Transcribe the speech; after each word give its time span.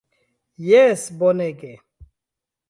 Jes 0.69 1.03
bonege! 1.19 1.71